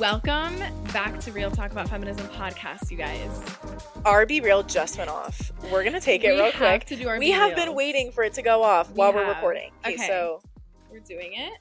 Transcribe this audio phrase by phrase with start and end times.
[0.00, 0.58] Welcome
[0.94, 3.28] back to Real Talk About Feminism podcast, you guys.
[4.02, 5.52] BeReal just went off.
[5.70, 6.86] We're gonna take it We real quick.
[6.86, 9.28] to do our we have been waiting for it to go off We while we're
[9.28, 9.72] recording.
[9.84, 10.06] Okay, Okay.
[10.06, 10.40] so
[10.90, 11.52] We're doing it.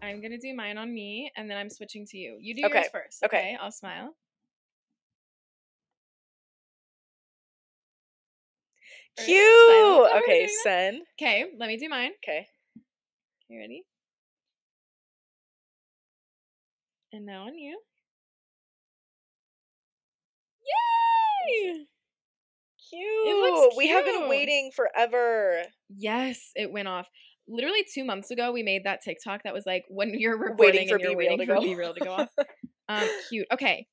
[0.00, 2.38] I'm gonna do mine on me, and then I'm switching to you.
[2.40, 3.24] You do Okay, yours first.
[3.26, 3.38] okay.
[3.38, 4.16] Okay, I'll smile.
[9.18, 10.10] Cute.
[10.22, 11.02] Okay, send.
[11.20, 12.12] Okay, let me do mine.
[12.24, 12.46] Okay.
[13.48, 13.84] You ready?
[17.12, 17.80] And now on you.
[21.56, 21.86] Yay!
[22.88, 23.76] Cute.
[23.76, 25.62] we have been waiting forever.
[25.88, 27.08] Yes, it went off.
[27.48, 30.88] Literally two months ago, we made that TikTok that was like when you're recording Waiting
[30.88, 32.28] for and you're Be waiting to for go BeReal to go off.
[32.88, 33.46] Um, cute.
[33.52, 33.86] Okay,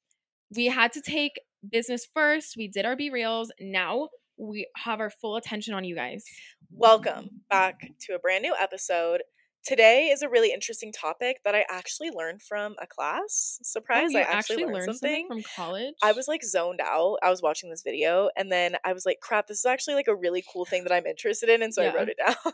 [0.55, 1.34] we had to take
[1.72, 2.55] business first.
[2.58, 3.49] We did our BeReals.
[3.59, 6.25] Now we have our full attention on you guys.
[6.72, 9.22] Welcome back to a brand new episode.
[9.68, 13.58] Today is a really interesting topic that I actually learned from a class.
[13.60, 14.12] Oh, Surprise!
[14.16, 15.28] Oh, I you actually, learned, something.
[15.28, 15.94] from college.
[16.02, 17.18] I was like zoned out.
[17.22, 20.08] I was watching this video and then I was like, crap, this is actually like
[20.08, 21.62] a really cool thing that I'm interested in.
[21.62, 21.90] And so Yeah.
[21.92, 22.54] I wrote it down.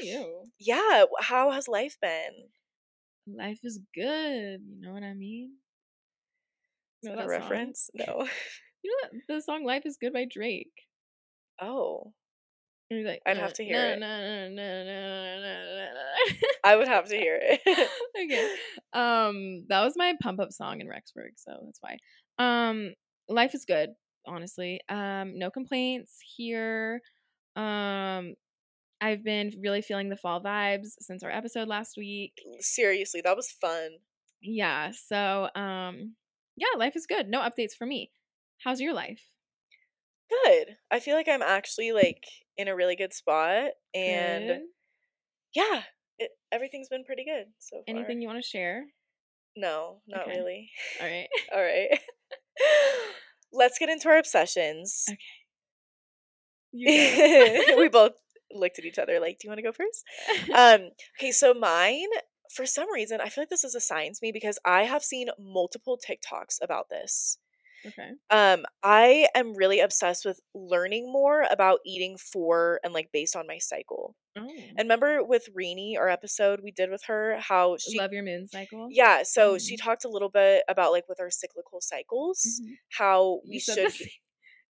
[0.00, 0.44] You.
[0.58, 1.04] yeah.
[1.20, 2.48] How has life been?
[3.26, 4.60] Life is good.
[4.66, 5.56] You know what I mean?
[7.02, 7.90] Is Know that a that reference?
[7.94, 8.26] No.
[8.84, 10.72] You know that, the song "Life Is Good" by Drake.
[11.60, 12.14] Oh.
[12.96, 13.98] He's like, I'd have to hear it.
[13.98, 17.60] na- na- na- na- na- na- na." I would have to hear it.
[18.24, 18.54] okay.
[18.92, 21.96] Um, that was my pump up song in Rexburg, so that's why.
[22.38, 22.94] Um,
[23.28, 23.90] life is good,
[24.26, 24.80] honestly.
[24.88, 27.00] Um, no complaints here.
[27.56, 28.34] Um,
[29.00, 32.34] I've been really feeling the fall vibes since our episode last week.
[32.60, 33.90] Seriously, that was fun.
[34.40, 36.14] Yeah, so um,
[36.56, 37.28] yeah, life is good.
[37.28, 38.10] No updates for me.
[38.62, 39.30] How's your life?
[40.44, 40.76] Good.
[40.90, 42.24] I feel like I'm actually like
[42.62, 44.60] in a really good spot and Good?
[45.54, 45.82] yeah,
[46.18, 47.94] it, everything's been pretty good so far.
[47.94, 48.84] anything you want to share?
[49.56, 50.38] No, not Okay.
[50.38, 50.70] really.
[51.00, 51.28] All right.
[51.54, 51.98] All right.
[53.52, 55.04] Let's get into our obsessions.
[55.08, 55.18] Okay.
[57.78, 58.12] We both
[58.50, 60.04] looked at each other like, "Do you want to go first?
[60.54, 60.88] um
[61.18, 62.08] okay so mine
[62.54, 65.02] for some reason i feel like this is a sign to me because i have
[65.02, 67.38] seen multiple tiktoks about this
[67.86, 68.10] okay.
[68.30, 73.46] um i am really obsessed with learning more about eating for and like based on
[73.46, 74.48] my cycle Oh.
[74.78, 78.48] and remember with Rini, our episode we did with her how she Love your moon
[78.48, 78.88] cycle.
[78.90, 79.82] yeah so she Mhm.
[79.82, 82.76] talked a little bit about like with our cyclical cycles Mhm.
[82.90, 83.92] how we should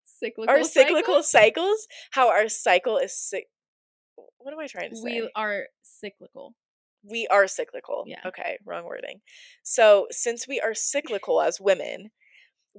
[0.04, 0.48] cyclical.
[0.52, 1.22] our cyclical cycle?
[1.22, 3.46] cycles how our cycle is sick.
[4.38, 6.54] what am i trying to say We are cyclical.
[7.04, 8.04] we are cyclical.
[8.06, 8.20] Yeah.
[8.26, 9.22] Okay, wrong wording.
[9.64, 12.10] So, since we are cyclical as women,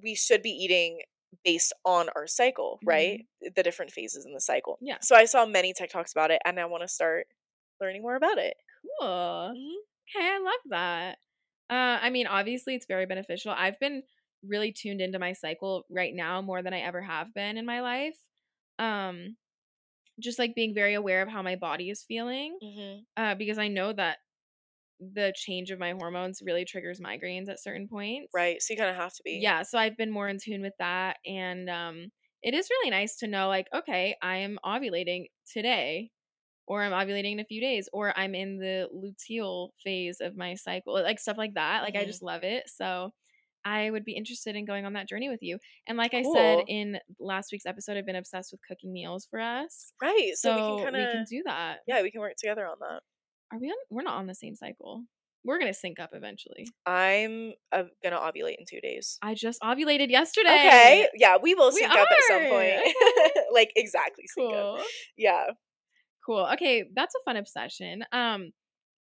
[0.01, 0.99] we should be eating
[1.43, 3.25] based on our cycle, right?
[3.55, 4.73] The different phases in the cycle.
[4.73, 4.87] Mm-hmm.
[4.87, 4.97] Yeah.
[5.01, 7.27] So, I saw many TikToks about it and I want to start
[7.81, 8.55] learning more about it.
[8.99, 9.53] Cool.
[10.15, 11.17] Okay, I love that.
[11.69, 13.51] Uh, I mean, obviously, it's very beneficial.
[13.57, 14.03] I've been
[14.45, 17.81] really tuned into my cycle right now more than I ever have been in my
[17.81, 18.17] life.
[18.77, 19.37] Um,
[20.19, 22.99] just like being very aware of how my body is feeling, Mm-hmm.
[23.23, 24.17] uh, because I know that
[25.13, 28.33] the change of my hormones really triggers migraines at certain points.
[28.33, 28.61] Right.
[28.61, 29.41] So, you kind of have to be.
[29.41, 32.11] Yeah, so I've been more in tune with that, and um,
[32.43, 36.11] it is really nice to know, like, okay, I am ovulating today,
[36.67, 40.55] or I'm ovulating in a few days, or I'm in the luteal phase of my
[40.55, 41.83] cycle, like stuff like that.
[41.83, 42.07] Like, I Mhm.
[42.07, 42.69] just love it.
[42.69, 43.13] So,
[43.65, 45.59] I would be interested in going on that journey with you.
[45.87, 49.39] And like I said in last week's episode, I've been obsessed with cooking meals for
[49.39, 49.93] us.
[50.01, 50.33] Right.
[50.35, 51.27] So, So, we can kind of.
[51.29, 51.81] do that.
[51.87, 53.03] Yeah, we can work together on that.
[53.53, 53.75] Are we on?
[53.91, 55.03] We're not on the same cycle.
[55.45, 56.65] We're gonna sync up eventually.
[56.87, 59.17] I'm uh, going to ovulate in two days.
[59.21, 60.49] I just ovulated yesterday.
[60.49, 61.07] Okay.
[61.15, 62.95] Yeah, we will We sync up at some point.
[63.53, 64.23] like, exactly.
[64.27, 64.77] Sync up.
[64.77, 64.79] Cool.
[65.17, 65.45] Yeah.
[66.25, 66.47] Cool.
[66.53, 68.03] Okay, that's a fun obsession.
[68.11, 68.51] Um,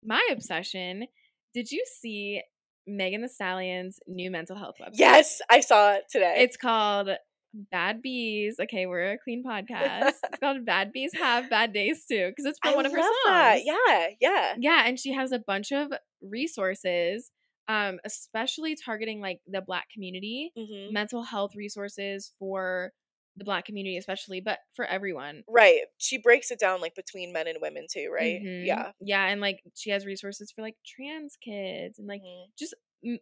[0.04, 1.06] my obsession.
[1.54, 2.42] Did you see
[2.88, 4.94] Megan Thee Stallion's new mental health website?
[4.94, 6.36] Yes, I saw it today.
[6.40, 7.10] It's called
[7.54, 8.58] Bad Bees.
[8.62, 10.12] Okay, we're a clean podcast.
[10.24, 13.00] it's called Bad Bees Have Bad Days Too, because it's from I one of her
[13.00, 13.14] songs.
[13.26, 13.60] that.
[13.66, 14.54] Yeah, yeah.
[14.60, 15.92] Yeah, and she has a bunch of
[16.22, 17.32] resources,
[17.68, 22.92] um, especially targeting like the Black community, hmm mental health resources for
[23.38, 25.44] the Black community, especially, but for everyone.
[25.48, 25.82] Right.
[25.98, 28.42] She breaks it down like between men and women too, right?
[28.44, 28.66] Mhm.
[28.66, 28.92] Yeah.
[29.00, 32.46] Yeah, and like she has resources for like trans kids and like Mhm.
[32.58, 32.74] just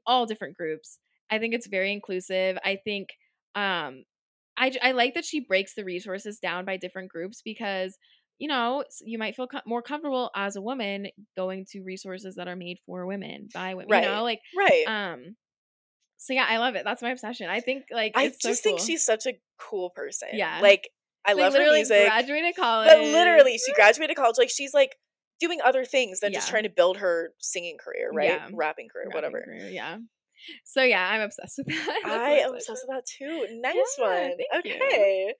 [0.07, 0.97] all different groups.
[1.29, 2.57] I think it's very inclusive.
[2.63, 3.09] I think
[3.53, 4.03] um
[4.57, 7.97] I I like that she breaks the resources down by different groups because
[8.39, 12.55] you know, you might feel more comfortable as a woman going to resources that are
[12.55, 14.21] made for women by women, you know, Right.
[14.21, 14.83] like Right.
[14.87, 15.35] um
[16.17, 16.83] so yeah, I love it.
[16.83, 17.49] That's my obsession.
[17.49, 20.29] I think like I it's so just think she's such a cool person.
[20.33, 20.59] Yeah.
[20.61, 20.89] Like
[21.25, 22.05] I Like, love her music.
[22.07, 22.87] graduated college.
[22.89, 24.37] But literally, she graduated college.
[24.37, 24.95] Like she's like
[25.39, 28.29] doing other things than just trying to build her singing career, right?
[28.29, 28.49] Yeah.
[28.53, 29.41] Rapping career, Rapping whatever.
[29.45, 29.97] career, yeah.
[30.65, 32.01] So yeah, I'm obsessed with that.
[32.05, 33.47] I am obsessed with that too.
[33.61, 34.31] Nice Yeah, one.
[34.51, 34.73] thank you.
[34.75, 35.33] Okay.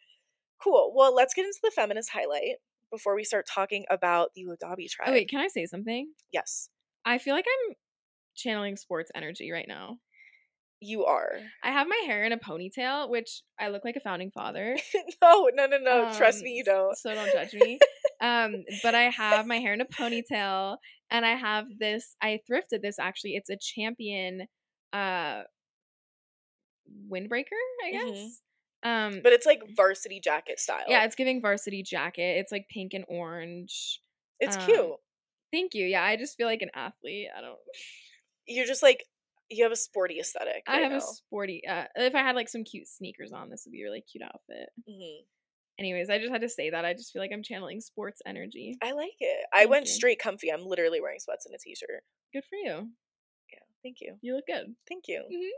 [0.64, 0.94] Cool.
[0.96, 2.56] Well, let's get into the feminist highlight
[2.92, 5.10] before we start talking about the Wodaabe tribe.
[5.10, 6.12] Oh wait, can I say something?
[6.32, 6.70] Yes,
[7.06, 7.76] I feel like I'm
[8.36, 9.98] channeling sports energy right now.
[10.80, 11.32] you are.
[11.64, 14.78] I have my hair in a ponytail, which I look like a founding father.
[15.24, 16.14] no, no, no, no.
[16.18, 16.98] Trust me, Um, you don't.
[16.98, 17.80] So don't judge me.
[18.22, 20.78] um, but I have my hair in a ponytail,
[21.10, 22.16] and I have this.
[22.22, 23.36] I thrifted this actually.
[23.36, 24.48] It's a champion,
[24.98, 25.44] uh,
[27.10, 28.04] windbreaker, I guess.
[28.04, 28.30] Mhm.
[28.84, 30.86] Um, But it's like varsity jacket style.
[30.88, 32.38] yeah, it's giving varsity jacket.
[32.38, 34.02] It's like pink and orange.
[34.40, 34.96] it's um, cute.
[35.52, 35.86] Thank you.
[35.86, 37.28] Yeah, I just feel like an athlete.
[37.36, 37.58] I don't.
[38.46, 39.04] You're just like
[39.50, 40.64] you have a sporty aesthetic.
[40.68, 41.66] I right have a sporty.
[41.68, 44.22] Uh, if I had like some cute sneakers on, this would be a really cute
[44.24, 44.70] outfit.
[44.88, 45.26] Mhm.
[45.80, 46.86] Anyways, I just had to say that.
[46.86, 48.78] I just feel like I'm channeling sports energy.
[48.82, 49.46] I like it.
[49.54, 49.92] I went you.
[49.94, 50.52] straight comfy.
[50.52, 52.04] I'm literally wearing sweats and a t-shirt.
[52.34, 52.92] Good for you.
[53.88, 54.16] Thank you.
[54.22, 54.76] You look good.
[54.88, 55.24] Thank you.
[55.32, 55.50] Mhm.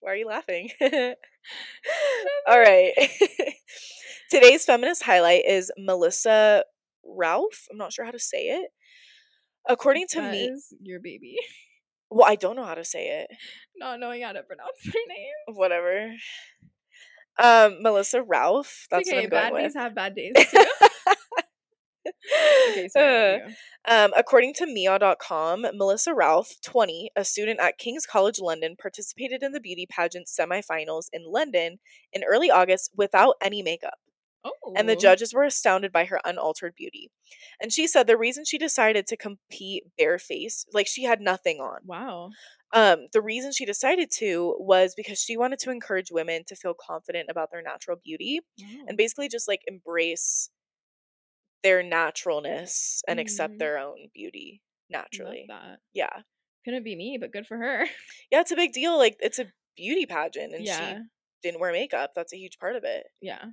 [0.00, 0.70] Why are you laughing?
[2.48, 2.92] All right.
[4.30, 6.64] Today's feminist highlight is Melissa
[7.04, 7.66] Ralph.
[7.70, 8.70] I'm not sure how to say it.
[9.68, 10.52] According to That me,
[10.82, 11.36] your baby.
[12.10, 13.28] well, I don't know how to say it.
[13.76, 15.56] Not knowing how to pronounce her name.
[15.56, 16.14] Whatever.
[17.38, 18.86] Um, Melissa Ralph.
[18.90, 19.62] That's okay, what I'm going bad with.
[19.64, 20.64] days have bad days too.
[22.70, 23.42] Okay, sorry.
[23.42, 23.48] Uh.
[23.88, 29.52] Um, according to Mia.com, Melissa Ralph, 20, a student at King's College London, participated in
[29.52, 31.78] the beauty pageant semifinals in London
[32.12, 33.94] in early August without any makeup.
[34.44, 37.10] Oh, And the judges were astounded by her unaltered beauty.
[37.60, 41.80] And she said the reason she decided to compete barefaced, like she had nothing on,
[41.84, 42.30] Wow.
[42.72, 46.74] um, the reason she decided to was because she wanted to encourage women to feel
[46.74, 48.84] confident about their natural beauty wow.
[48.86, 50.50] and basically just like embrace
[51.62, 53.58] their naturalness and accept Mhm.
[53.58, 55.46] their own beauty naturally.
[55.48, 55.80] that.
[55.92, 56.22] Yeah.
[56.64, 57.86] Couldn't be me, but good for her.
[58.30, 58.96] Yeah, it's a big deal.
[58.98, 60.98] Like it's a beauty pageant and yeah.
[60.98, 61.02] she
[61.42, 62.12] didn't wear makeup.
[62.14, 63.06] That's a huge part of it.
[63.20, 63.44] Yeah.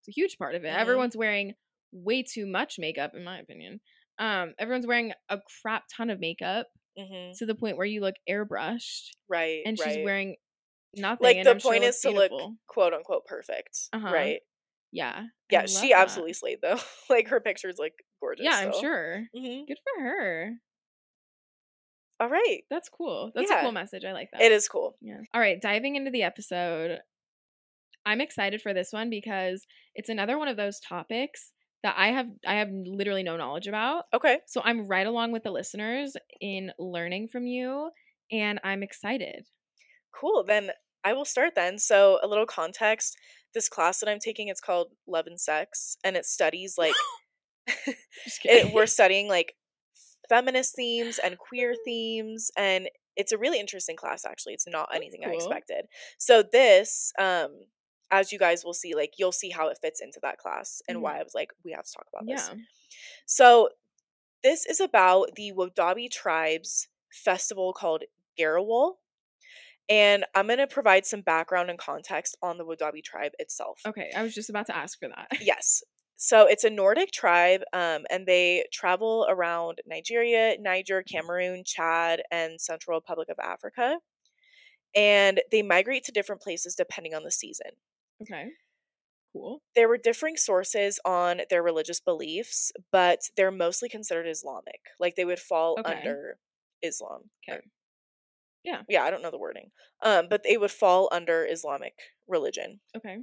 [0.00, 0.68] It's a huge part of it.
[0.72, 0.78] Mhm.
[0.78, 1.54] Everyone's wearing
[1.92, 3.80] way too much makeup, in my opinion.
[4.18, 6.68] Um, everyone's wearing a crap ton of makeup
[6.98, 9.62] hmm to the point where you look airbrushed, Right.
[9.64, 9.94] and right.
[9.94, 10.36] she's wearing
[10.94, 11.24] nothing.
[11.24, 12.30] like the sure point looks is to look
[12.66, 13.88] quote unquote perfect.
[13.94, 14.12] Uh-huh.
[14.12, 14.40] Right.
[14.92, 15.24] Yeah.
[15.50, 16.00] Yeah, she that.
[16.00, 16.78] absolutely slayed though.
[17.10, 18.44] like her picture's like gorgeous.
[18.44, 18.80] Yeah, I'm so.
[18.80, 19.24] sure.
[19.34, 20.52] hmm Good for her.
[22.20, 22.60] All right.
[22.70, 23.32] That's cool.
[23.34, 23.58] That's Yeah.
[23.60, 24.04] a cool message.
[24.04, 24.42] I like that.
[24.42, 24.96] It is cool.
[25.00, 25.18] Yeah.
[25.34, 26.98] All right, diving into the episode.
[28.04, 31.52] I'm excited for this one because it's another one of those topics
[31.82, 34.04] that I have I have literally no knowledge about.
[34.14, 34.38] Okay.
[34.46, 37.90] So I'm right along with the listeners in learning from you
[38.30, 39.46] and I'm excited.
[40.14, 40.44] Cool.
[40.46, 40.70] Then
[41.04, 41.78] I will start then.
[41.78, 43.16] So a little context.
[43.54, 46.94] This class that I'm taking, it's called Love and Sex, and it studies like
[48.44, 49.54] it, we're studying like
[50.28, 55.22] feminist themes and queer themes and it's a really interesting class actually it's not anything
[55.24, 55.84] i expected
[56.18, 57.50] so this um
[58.10, 60.98] as you guys will see like you'll see how it fits into that class and
[60.98, 61.02] Mhm.
[61.02, 62.58] why i was like we have to talk about this yeah.
[63.26, 63.68] so
[64.42, 68.02] this is about the Wodaabe tribe's festival called
[68.38, 68.94] Gerewol.
[69.88, 73.80] And I'm going to provide some background and context on the Wodaabe tribe itself.
[73.86, 75.28] Okay, I was just about to ask for that.
[75.40, 75.82] Yes.
[76.16, 82.60] So it's a Nordic tribe, um, and they travel around Nigeria, Niger, Cameroon, Chad, and
[82.60, 83.98] Central Republic of Africa.
[84.94, 87.72] And they migrate to different places depending on the season.
[88.22, 88.52] Okay.
[89.32, 89.62] Cool.
[89.74, 94.80] There were differing sources on their religious beliefs, but they're mostly considered Islamic.
[95.00, 95.94] Like they would fall Okay.
[95.96, 96.38] under
[96.82, 97.30] Islam.
[97.48, 97.60] Okay.
[98.64, 98.82] Yeah.
[98.88, 99.70] Yeah, I don't know the wording.
[100.02, 101.94] Um, but they would fall under Islamic
[102.28, 102.80] religion.
[102.96, 103.18] Okay.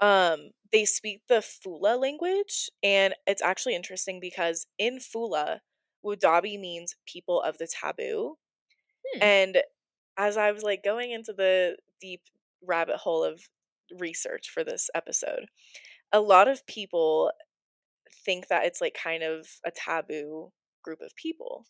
[0.00, 5.60] Um, they speak the Fula language, and it's actually interesting because in Fula,
[6.04, 8.36] Wodaabe means people of the taboo.
[9.14, 9.22] Hmm.
[9.22, 9.58] And
[10.16, 12.22] as I was like going into the deep
[12.64, 13.40] rabbit hole of
[13.98, 15.46] research for this episode,
[16.12, 17.32] a lot of people
[18.24, 20.52] think that it's like kind of a taboo
[20.82, 21.66] group of people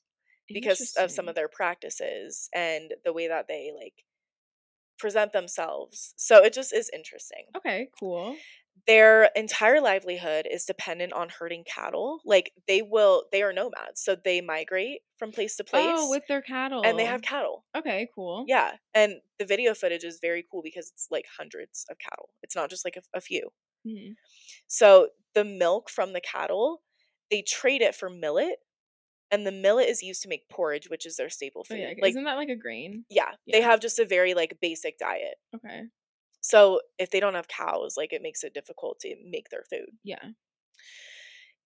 [0.49, 4.05] because of some of their practices and the way that they like
[4.99, 6.14] present themselves.
[6.17, 7.45] So it just is interesting.
[7.57, 8.37] Okay, cool.
[8.87, 12.21] Their entire livelihood is dependent on herding cattle.
[12.25, 14.02] Like they will they are nomads.
[14.02, 16.83] So they migrate from place to place Oh, with their cattle.
[16.85, 17.64] and they have cattle.
[17.76, 18.45] Okay, cool.
[18.49, 18.76] Yeah.
[18.95, 22.31] And the video footage is very cool because it's like hundreds of cattle.
[22.43, 23.50] It's not just like a, a few.
[23.87, 24.14] Mhm.
[24.67, 26.83] So the milk from the cattle,
[27.31, 28.59] they trade it for millet,
[29.31, 31.79] and the millet is used to make porridge, which is their staple Oh, food.
[31.81, 31.93] yeah.
[32.01, 33.05] like Isn't that like a grain?
[33.11, 35.37] yeah, they have just a very like basic diet.
[35.55, 35.83] Okay.
[36.41, 39.91] So if they don't have cows, like it makes it difficult to make their food.
[40.05, 40.23] Yeah.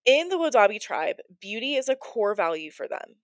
[0.05, 3.17] In the Wodaabe tribe, beauty is a core value for them.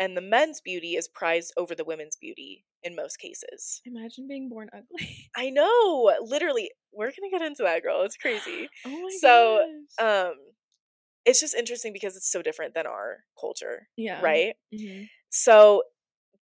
[0.00, 3.80] and the men's beauty is prized over the women's beauty in most cases.
[3.84, 5.28] Imagine being born ugly.
[5.36, 6.70] I know, literally.
[6.92, 8.02] We're gonna get into that, girl.
[8.02, 8.68] It's crazy.
[8.84, 9.64] Oh my So,
[10.00, 10.26] gosh.
[10.30, 10.34] Um,
[11.24, 14.20] it's just interesting because it's so different than our culture, yeah.
[14.20, 14.54] right?
[14.74, 15.08] Mhm.
[15.30, 15.82] So,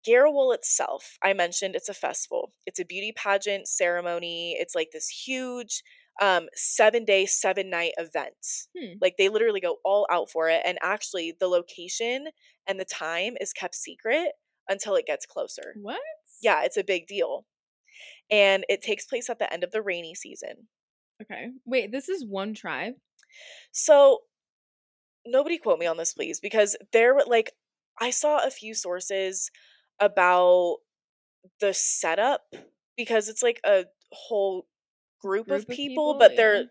[0.08, 2.52] Gerewol itself, I mentioned it's a festival.
[2.66, 4.56] It's a beauty pageant ceremony.
[4.60, 5.84] It's like this huge
[6.22, 8.36] um 7-day, 7-night event.
[8.78, 8.94] Hmm.
[9.02, 12.28] Like they literally go all out for it and actually the location
[12.68, 14.30] and the time is kept secret
[14.70, 15.76] until it gets closer.
[15.82, 16.00] What?
[16.42, 17.46] Yeah, it's a big deal.
[18.32, 20.68] And it takes place at the end of the rainy season.
[21.22, 21.48] Okay.
[21.66, 22.94] Wait, this is one tribe?
[23.72, 24.20] So
[25.26, 27.52] nobody quote me on this please because there were like
[28.00, 29.50] I saw a few sources
[30.00, 30.78] about
[31.60, 32.42] the setup
[32.98, 34.68] because it's like a whole
[35.22, 35.78] group, Group of people,
[36.14, 36.38] people, but yeah.
[36.38, 36.64] they're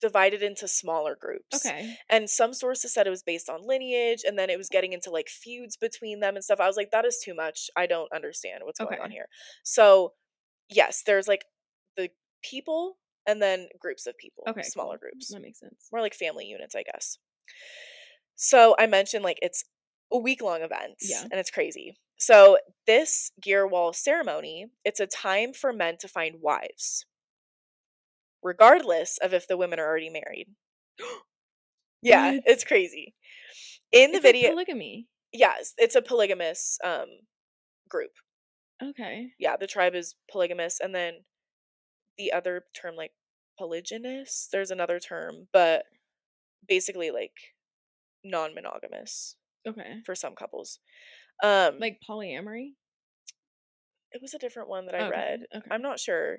[0.00, 1.64] divided into smaller groups.
[1.66, 1.96] Okay.
[2.08, 5.10] And some sources said it was based on lineage and then it was getting into
[5.10, 6.60] like feuds between them and stuff.
[6.60, 7.70] I was like that is too much.
[7.76, 9.26] I don't understand what's going on here.
[9.64, 10.12] So,
[10.68, 11.44] yes, there's like
[11.96, 12.10] the
[12.42, 14.62] people and then groups of people, Okay.
[14.62, 15.08] smaller cool.
[15.10, 15.88] groups That makes sense.
[15.90, 17.18] more like family units, I guess.
[18.34, 19.64] So I mentioned like it's
[20.12, 21.22] a week long event Yeah.
[21.22, 21.98] and it's crazy.
[22.18, 27.04] So this Gerewol ceremony, it's a time for men to find wives,
[28.42, 30.48] regardless of if the women are already married.
[32.02, 32.42] yeah, What?
[32.44, 33.14] it's crazy.
[33.92, 35.08] In the It's video, polygamy.
[35.32, 37.06] yes, it's a polygamous um
[37.88, 38.12] group.
[38.82, 39.32] Okay.
[39.38, 41.24] Yeah, the tribe is polygamous, and then
[42.18, 43.12] the other term like
[43.60, 44.48] polygynous.
[44.50, 45.84] There's another term, but
[46.68, 47.34] basically like
[48.24, 49.36] non-monogamous.
[49.66, 50.02] Okay.
[50.04, 50.80] for some couples.
[51.42, 52.74] Um Like polyamory?
[54.12, 55.40] it was a different one that I Okay, read.
[55.54, 55.70] okay.
[55.70, 56.38] I'm not sure.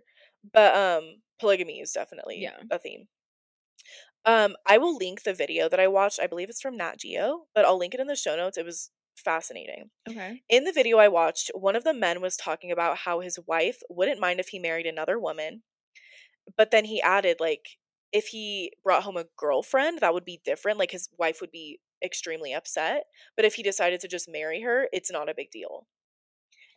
[0.54, 2.64] But um polygamy is definitely Yeah.
[2.72, 3.08] a theme.
[4.26, 6.20] Um I will link the video that I watched.
[6.20, 8.58] I believe it's from Nat Geo, but I'll link it in the show notes.
[8.58, 9.90] It was fascinating.
[10.10, 10.44] Okay.
[10.50, 13.82] In the video I watched, one of the men was talking about how his wife
[13.90, 15.64] wouldn't mind if he married another woman.
[16.58, 17.78] But then he added like
[18.12, 20.80] if he brought home a girlfriend, that would be different.
[20.80, 23.04] Like his wife would be extremely upset.
[23.36, 25.88] But if he decided to just marry her, it's not a big deal.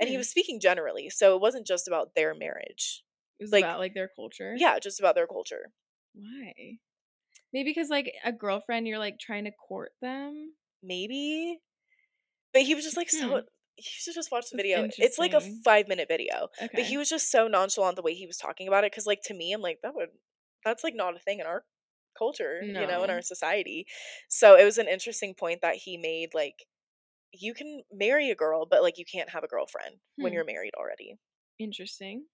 [0.01, 0.19] And he Hmm.
[0.21, 3.05] was speaking generally, so it wasn't just about their marriage.
[3.39, 4.55] It was like- about like their culture.
[4.57, 5.73] Yeah, just about their culture.
[6.15, 6.79] Why?
[7.53, 10.55] Maybe because like a girlfriend, you're like trying to court them.
[10.83, 11.59] Maybe.
[12.53, 13.35] But he was just like so Hmm.
[13.77, 14.89] you should just watch the That's video.
[14.99, 16.49] It's like a five minute video.
[16.61, 16.71] Okay.
[16.75, 18.93] But he was just so nonchalant the way he was talking about it.
[18.95, 20.09] Cause like to me, I'm like, that would
[20.65, 21.65] that's like not a thing in our
[22.19, 23.87] culture, you know, in our society.
[24.29, 26.67] So it was an interesting point that he made, like,
[27.33, 30.35] you can marry a girl, but like you can't have a girlfriend when Hmm.
[30.35, 31.19] you're married already.
[31.61, 32.27] Interesting.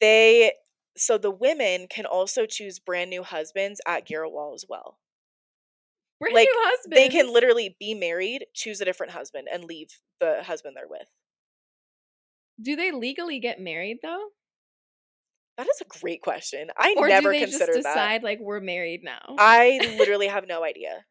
[0.00, 0.54] They
[0.96, 5.00] so the women can also choose brand new husbands at Gerewol as well.
[6.18, 6.94] Brand Like, new husbands.
[6.94, 11.10] They can literally be married, choose a different husband, and leave the husband they're with.
[12.60, 14.32] Do they legally get married though?
[15.56, 16.68] That is a great question.
[16.76, 17.94] I Or never do they just considered that.
[17.94, 19.20] decide like we're married now?
[19.38, 21.04] I literally have no idea.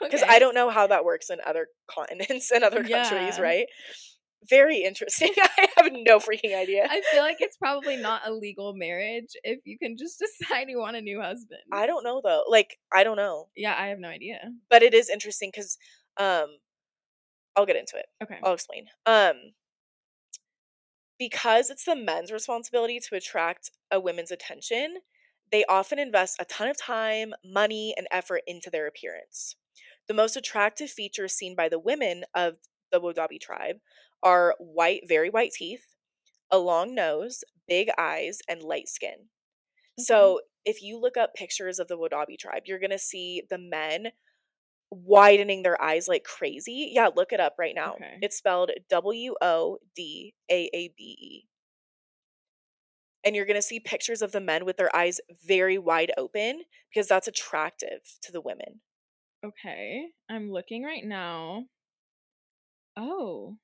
[0.00, 0.32] because Okay.
[0.34, 3.40] I don't know how that works in other continents and other countries, Yeah.
[3.40, 3.66] right?
[4.48, 5.32] Very interesting.
[5.40, 6.86] I have no freaking idea.
[6.88, 10.78] I feel like it's probably not a legal marriage if you can just decide you
[10.78, 11.60] want a new husband.
[11.72, 12.42] I don't know though.
[12.48, 14.38] Like I don't know, yeah, I have no idea.
[14.70, 15.78] but it is interesting because
[16.18, 16.46] um,
[17.56, 18.06] I'll get into it.
[18.22, 18.38] Okay.
[18.42, 18.86] I'll explain.
[19.06, 19.34] Um,
[21.18, 24.96] because it's the men's responsibility to attract a woman's attention,
[25.52, 29.56] they often invest a ton of time, money, and effort into their appearance.
[30.08, 32.56] The most attractive features seen by the women of
[32.92, 33.76] the Wodaabe tribe
[34.22, 35.86] are white, very white teeth,
[36.50, 39.10] a long nose, big eyes, and light skin.
[39.18, 40.02] Mm-hmm.
[40.02, 44.08] So if you look up pictures of the Wodaabe tribe, you're gonna see the men
[44.90, 46.90] widening their eyes like crazy.
[46.92, 47.94] Yeah, look it up right now.
[47.94, 48.18] Okay.
[48.22, 51.48] It's spelled W O D A A B E.
[53.24, 56.62] And you're gonna see pictures of the men with their eyes very wide open
[56.92, 58.80] because that's attractive to the women.
[59.44, 60.06] Okay.
[60.30, 61.64] I'm looking right now.
[62.96, 63.56] Oh.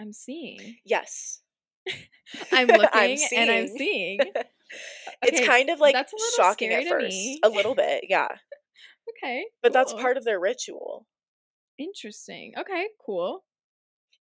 [0.00, 0.76] I'm seeing.
[0.84, 1.40] Yes.
[2.52, 3.78] I'm looking I'm and I'm seeing.
[3.78, 4.18] seeing.
[5.22, 7.08] it's Okay, kind of like that's a shocking at first.
[7.08, 7.40] me.
[7.42, 8.28] A little bit, yeah.
[9.16, 9.44] Okay.
[9.62, 11.06] But that's part of their ritual.
[11.78, 12.52] Interesting.
[12.58, 13.44] Okay, cool.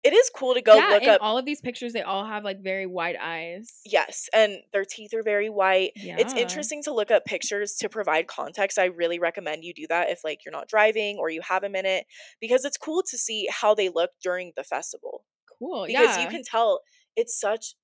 [0.01, 2.45] It is cool to go yeah, look up all of these pictures, they all have
[2.45, 3.81] like very wide eyes.
[3.85, 5.91] Yes, and their teeth are very white.
[5.95, 8.79] It's interesting to look up pictures to provide context.
[8.79, 11.69] I really recommend you do that if like you're not driving or you have a
[11.69, 12.05] minute
[12.39, 15.25] because it's cool to see how they look during the festival.
[15.59, 15.85] Cool.
[15.87, 16.23] Because yeah.
[16.23, 16.79] you can tell
[17.17, 17.75] it's such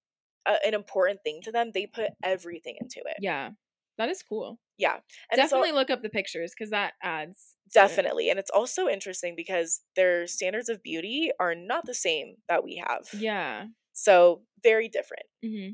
[0.48, 1.72] a, an important thing to them.
[1.74, 3.18] They put everything into it.
[3.20, 3.50] Yeah.
[3.98, 4.60] That is cool.
[4.78, 4.96] Yeah.
[5.32, 7.56] And it's all- Definitely look up the pictures because that adds.
[7.74, 7.82] to it.
[7.82, 8.30] definitely.
[8.30, 12.84] And it's also interesting because their standards of beauty are not the same that we
[12.86, 13.08] have.
[13.14, 13.66] Yeah.
[13.94, 15.24] So very different.
[15.44, 15.70] hmm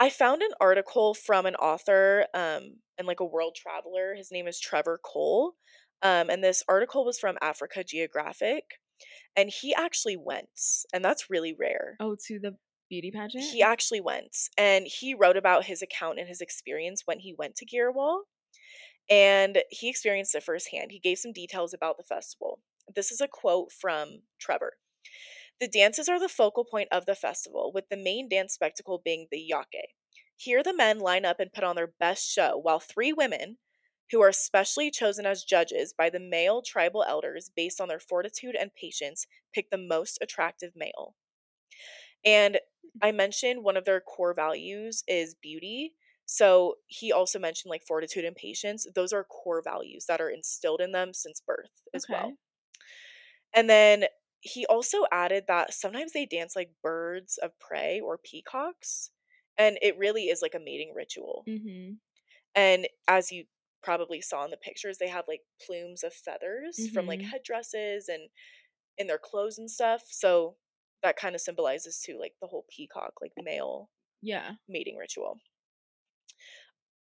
[0.00, 4.14] I found an article from an author um, and like a world traveler.
[4.14, 5.54] His name is Trevor Cole.
[6.02, 8.64] Um, and this article was from Africa Geographic.
[9.36, 10.48] And he actually went,
[10.92, 11.96] and that's really rare.
[12.00, 12.56] Oh, to the
[12.88, 13.44] beauty pageant.
[13.44, 17.56] He actually went, and he wrote about his account and his experience when he went
[17.56, 18.22] to Gerewol.
[19.10, 20.90] And he experienced it firsthand.
[20.90, 22.60] He gave some details about the festival.
[22.94, 24.74] This is a quote from Trevor.
[25.60, 29.26] The dances are the focal point of the festival, with the main dance spectacle being
[29.30, 29.94] the yake.
[30.36, 33.56] Here, the men line up and put on their best show, while three women,
[34.10, 38.54] who are specially chosen as judges by the male tribal elders based on their fortitude
[38.58, 41.14] and patience, pick the most attractive male.
[42.28, 42.60] And
[43.02, 45.94] I mentioned one of their core values is beauty.
[46.26, 48.86] So he also mentioned like fortitude and patience.
[48.94, 52.36] Those are core values that are instilled in them since birth as well.
[53.52, 54.04] And then
[54.40, 59.10] he also added that sometimes they dance like birds of prey or peacocks.
[59.56, 61.46] And it really is like a mating ritual.
[61.46, 61.98] hmm
[62.54, 63.46] And as you
[63.82, 67.32] probably saw in the pictures, they have like plumes of feathers from like Mhm.
[67.32, 68.28] headdresses and
[68.98, 70.04] in their clothes and stuff.
[70.08, 70.56] So
[71.02, 73.90] that kind of symbolizes too like the whole peacock, like male
[74.20, 74.56] Yeah.
[74.68, 75.40] mating ritual.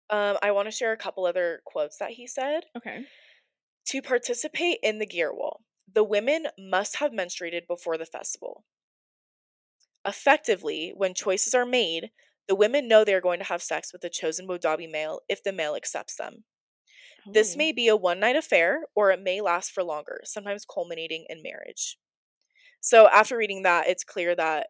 [0.09, 2.65] Um, I want to share a couple other quotes that he said.
[2.75, 3.09] Okay.
[3.87, 8.63] To participate in the Gerewol, the women must have menstruated before the festival.
[10.05, 12.11] Effectively, when choices are made,
[12.47, 15.41] the women know they are going to have sex with the chosen Wodaabe male if
[15.41, 16.43] the male accepts them.
[17.33, 17.57] This Oh.
[17.57, 21.43] may be a one night affair or it may last for longer, sometimes culminating in
[21.43, 21.99] marriage.
[22.81, 24.67] So, after reading that, it's clear that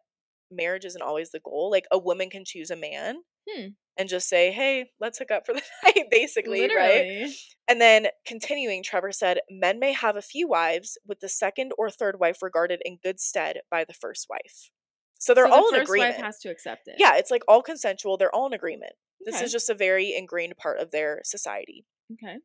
[0.50, 1.70] marriage isn't always the goal.
[1.70, 3.68] Like, a woman can choose a man Hmm.
[3.96, 7.28] and just say, hey, let's hook up for the night, basically, right?
[7.68, 11.88] And then continuing, Trevor said, men may have a few wives, with the second or
[11.90, 14.70] third wife regarded in good stead by the first wife.
[15.18, 16.16] So they're So the all in first agreement.
[16.16, 16.96] Wife has to accept it.
[16.98, 18.16] yeah, it's like all consensual.
[18.16, 18.92] They're all in agreement.
[19.24, 21.84] This is just a very ingrained part of their society.
[22.12, 22.36] Okay.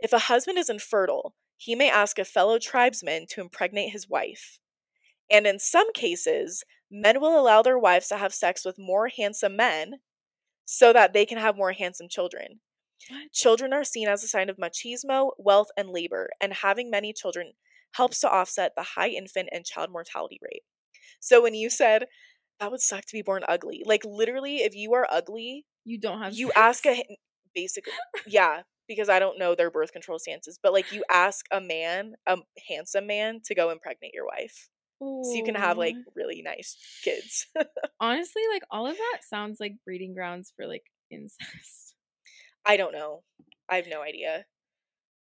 [0.00, 4.58] If a husband is infertile, he may ask a fellow tribesman to impregnate his wife.
[5.30, 9.56] And in some cases, men will allow their wives to have sex with more handsome
[9.56, 9.94] men
[10.64, 12.60] so that they can have more handsome children.
[13.08, 13.32] What?
[13.32, 17.52] Children are seen as a sign of machismo, wealth, and labor, and having many children
[17.96, 20.62] helps to offset the high infant and child mortality rate.
[21.20, 22.06] So when you said
[22.60, 26.20] that would suck to be born ugly, like literally, if you are ugly, You don't
[26.22, 26.34] have.
[26.34, 26.58] you sex.
[26.58, 27.04] ask a
[27.54, 27.92] basically,
[28.26, 32.14] yeah, because I don't know their birth control stances, but like you ask a man,
[32.26, 34.68] a handsome man, to go impregnate your wife,
[35.20, 37.46] so you can have like really nice kids.
[38.00, 41.96] Honestly, like all of that sounds like breeding grounds for like incest.
[42.64, 43.24] I don't know.
[43.68, 44.46] I have no idea.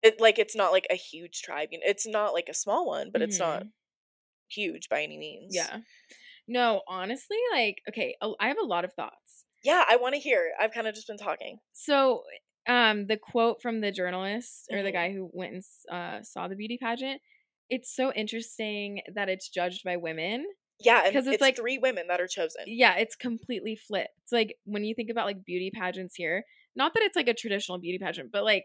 [0.03, 1.71] It like it's not like a huge tribe.
[1.73, 3.73] You know, it's not like a small one, but it's not Mhm.
[4.51, 5.55] huge by any means.
[5.55, 5.81] Yeah.
[6.49, 9.47] No, honestly, like okay, I have a lot of thoughts.
[9.63, 10.53] Yeah, I want to hear.
[10.61, 11.59] I've kind of just been talking.
[11.73, 12.25] So,
[12.67, 14.93] um, the quote from the journalist or the Mhm.
[14.93, 17.21] guy who went and uh, saw the beauty pageant,
[17.71, 20.45] it's so interesting that it's judged by women.
[20.81, 22.63] Yeah, because it's, it's like- three women that are chosen.
[22.67, 24.11] Yeah, it's completely flipped.
[24.23, 26.45] It's like when you think about like beauty pageants here,
[26.77, 28.65] not that it's like a traditional beauty pageant, but like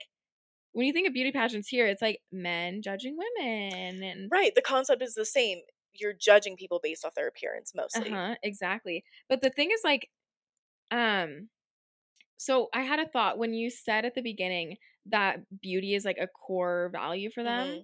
[0.71, 4.53] when you think of beauty pageants here, it's like men judging women and Right.
[4.55, 5.59] The concept is the same.
[5.93, 8.11] You're judging people based off their appearance mostly.
[8.11, 9.03] Uh-huh, exactly.
[9.27, 10.09] But the thing is like
[10.91, 11.49] um
[12.37, 16.17] so I had a thought when you said at the beginning that beauty is like
[16.19, 17.67] a core value for them.
[17.67, 17.81] Mhm.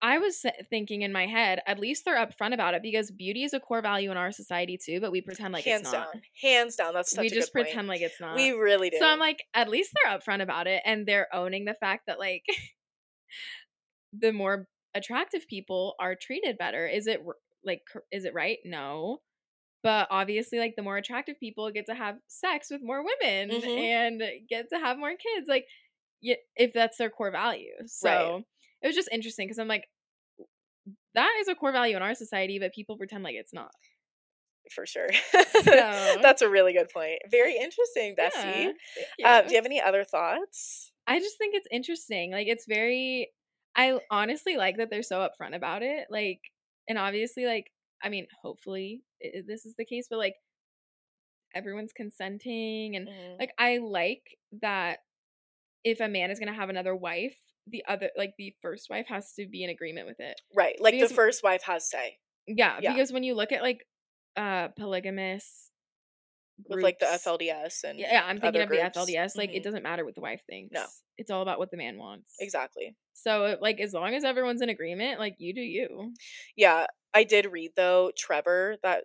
[0.00, 3.52] I was thinking in my head, at least they're upfront about it because beauty is
[3.52, 6.12] a core value in our society too, but we pretend like Hands it's not.
[6.12, 6.22] down.
[6.40, 6.94] Hands down.
[6.94, 7.66] That's such we a just good point.
[7.68, 8.36] pretend like it's not.
[8.36, 8.98] We really do.
[9.00, 12.18] So I'm like, at least they're upfront about it and they're owning the fact that
[12.20, 12.44] like
[14.12, 16.86] the more attractive people are treated better.
[16.86, 17.20] Is it
[17.64, 17.82] like
[18.12, 18.58] is it right?
[18.64, 19.20] No.
[19.82, 23.78] But obviously like the more attractive people get to have sex with more women Mhm.
[23.78, 25.66] and get to have more kids like
[26.22, 27.72] if that's their core value.
[27.86, 28.42] So
[28.82, 29.88] it was just interesting cuz I'm like
[31.14, 33.72] that is a core value in our society but people pretend like it's not.
[34.74, 35.08] for sure.
[35.64, 37.18] So- That's a really good point.
[37.30, 38.72] Very interesting, Bessie.
[39.18, 39.28] Yeah.
[39.38, 40.92] Uh, do you have any other thoughts?
[41.06, 42.32] I just think it's interesting.
[42.32, 43.30] Like it's very
[43.74, 46.06] I honestly like that they're so upfront about it.
[46.10, 46.40] Like
[46.88, 50.34] and obviously like I mean, hopefully i- this is the case, but like
[51.54, 53.38] everyone's consenting and Mhm.
[53.38, 54.98] like I like that
[55.82, 57.38] if a man is going to have another wife,
[57.70, 60.40] the other like the first wife has to be in agreement with it.
[60.54, 60.76] Right.
[60.80, 62.18] Like because- the first wife has say.
[62.46, 62.92] Yeah, Yeah.
[62.92, 63.86] because when you look at like
[64.36, 65.70] uh polygamous
[66.68, 68.76] with like the FLDS and Yeah, I'm thinking of the.
[68.78, 69.36] FLDS.
[69.36, 69.56] Like, Mhm.
[69.56, 70.72] it doesn't matter what the wife thinks.
[70.72, 70.86] No.
[71.16, 72.34] It's all about what the man wants.
[72.40, 72.96] exactly.
[73.12, 76.14] So, like, as long as everyone's in agreement, like, you do you.
[76.56, 79.04] Yeah, I did read though Trevor, that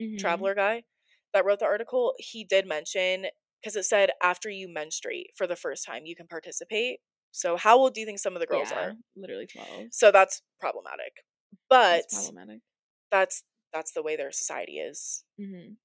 [0.00, 0.18] Mhm.
[0.18, 0.84] traveler guy
[1.32, 3.26] that wrote the article, he did mention
[3.60, 7.00] because it said after you menstruate for the first time, you can participate.
[7.30, 8.96] So how old do you think some of the girls yeah, are?
[9.16, 9.90] literally 12.
[9.90, 11.24] So that's problematic.
[11.68, 12.62] But It's problematic.
[13.10, 15.24] that's that's the way their society is.
[15.38, 15.78] hmm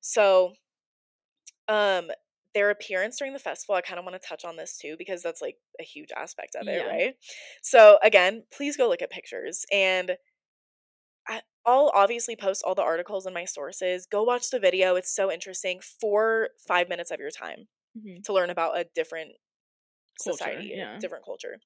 [0.00, 0.54] So
[1.68, 2.10] um
[2.54, 5.22] their appearance during the festival, I kind of want to touch on this too because
[5.22, 6.86] that's like a huge aspect of it, Yeah.
[6.86, 7.16] right?
[7.62, 10.16] So again, please go look at pictures and
[11.28, 14.06] I, I'll obviously post all the articles in my sources.
[14.06, 14.94] Go watch the video.
[14.96, 15.80] It's so interesting.
[15.80, 19.32] For five minutes of your time hmm to learn about a different
[20.22, 20.98] Culture, society, yeah.
[21.00, 21.58] different culture.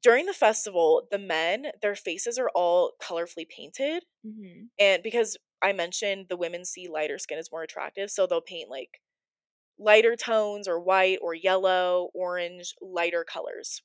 [0.00, 4.04] During the festival, the men, their faces are all colorfully painted.
[4.24, 8.40] hmm And because I mentioned the women see lighter skin is more attractive, so they'll
[8.42, 9.00] paint like
[9.78, 13.82] lighter tones or white or yellow, orange, lighter colors.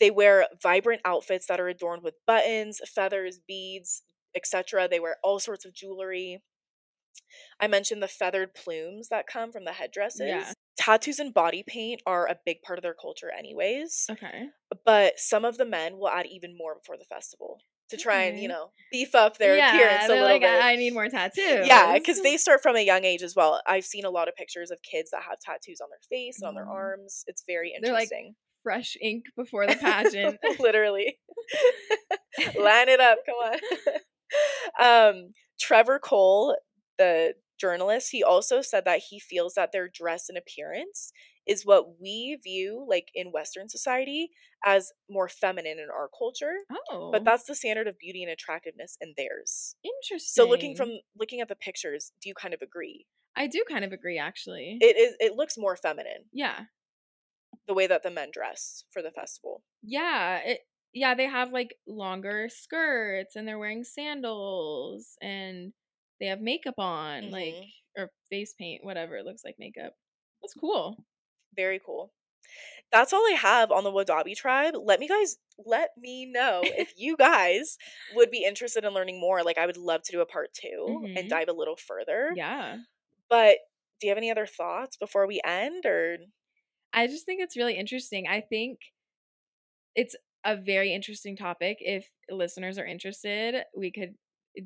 [0.00, 4.02] They wear vibrant outfits that are adorned with buttons, feathers, beads,
[4.34, 4.88] etc.
[4.88, 6.42] They wear all sorts of jewelry.
[7.60, 10.28] I mentioned the feathered plumes that come from the headdresses.
[10.28, 10.52] Yeah.
[10.76, 14.06] Tattoos and body paint are a big part of their culture, anyways.
[14.10, 14.46] Okay.
[14.84, 17.60] But some of the men will add even more before the festival
[17.90, 20.62] to try and, you know, beef up their yeah, appearance a little like, bit.
[20.62, 21.66] I need more tattoos.
[21.66, 23.60] Yeah, because they start from a young age as well.
[23.66, 26.48] I've seen a lot of pictures of kids that have tattoos on their face and
[26.48, 26.70] on their Mhm.
[26.74, 27.24] arms.
[27.28, 28.36] It's very They're like- interesting.
[28.62, 30.38] fresh ink before the pageant.
[30.58, 31.18] Literally.
[32.58, 33.58] Line it up, come on.
[35.16, 36.56] um, Trevor Cole,
[36.98, 41.12] the journalist, he also said that he feels that their dress and appearance
[41.46, 44.30] is what we view, like in Western society,
[44.64, 46.54] as more feminine in our culture.
[46.90, 49.76] oh, But that's the standard of beauty and attractiveness in theirs.
[49.84, 50.44] interesting.
[50.44, 53.06] So looking from looking at the pictures, do you kind of agree?
[53.36, 54.78] I do kind of agree, actually.
[54.80, 56.66] It is it looks more feminine yeah,
[57.66, 59.62] the way that the men dress for the festival.
[59.82, 60.60] yeah, it.
[60.96, 65.72] Yeah, they have like longer skirts and they're wearing sandals and
[66.20, 67.72] they have makeup on, like Mhm.
[67.96, 69.16] or face paint, whatever.
[69.16, 69.94] It looks like makeup.
[70.42, 71.04] That's cool.
[71.56, 72.12] Very cool.
[72.92, 74.74] That's all I have on the Wodaabe tribe.
[74.76, 77.78] Let me guys let me know if you guys
[78.14, 79.42] would be interested in learning more.
[79.44, 81.16] Like I would love to do a part 2 Mhm.
[81.16, 82.36] and dive a little further.
[82.36, 82.78] Yeah.
[83.28, 83.58] But
[84.00, 86.18] do you have any other thoughts before we end or
[86.92, 88.26] I just think it's really interesting.
[88.28, 88.80] I think
[89.94, 91.78] it's a very interesting topic.
[91.80, 94.14] If listeners are interested, we could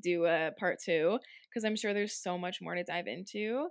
[0.00, 3.68] do a part two because I'm sure there's so much more to dive into.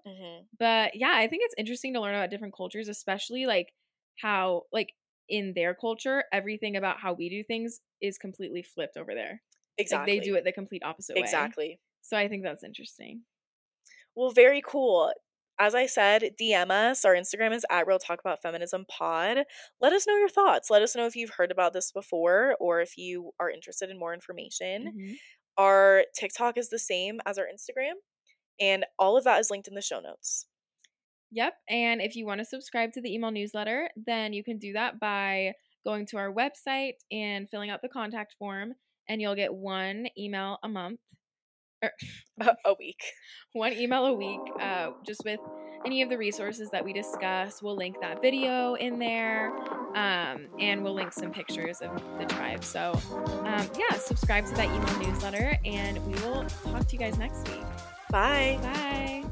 [0.58, 3.74] But yeah, I think it's interesting to learn about different cultures, especially like
[4.20, 4.94] how, like,
[5.30, 9.44] in their culture, everything about how we do things is completely flipped over there.
[9.78, 11.22] exactly Like they do it the complete opposite way.
[11.22, 11.80] exactly.
[12.02, 13.24] So I think that's interesting.
[14.16, 15.14] Well, very cool.
[15.60, 17.04] As I said, DM us.
[17.04, 19.40] Our Instagram is at Real Talk About Feminism Pod.
[19.82, 20.70] Let us know your thoughts.
[20.70, 23.98] Let us know if you've heard about this before or if you are interested in
[23.98, 24.94] more information.
[24.94, 25.20] Mhm.
[25.58, 27.93] Our TikTok is the same as our Instagram,
[28.60, 30.46] and all of that is linked in the show notes.
[31.32, 31.54] Yep.
[31.70, 35.00] And if you want to subscribe to the email newsletter, then you can do that
[35.00, 35.54] by
[35.86, 38.74] going to our website and filling out the contact form,
[39.10, 41.00] and you'll get one email a month.
[41.84, 41.91] Or
[42.41, 43.02] A, a week.
[43.54, 45.39] one email a week, uh, just with
[45.86, 47.62] any of the resources that we discuss.
[47.62, 49.52] We'll link that video in there,
[49.96, 52.63] um, and we'll link some pictures of the tribe.
[52.63, 53.00] So,
[53.46, 57.48] um, yeah, subscribe to that email newsletter, and we will talk to you guys next
[57.50, 57.63] week.
[58.10, 58.58] Bye.
[58.62, 59.26] Bye.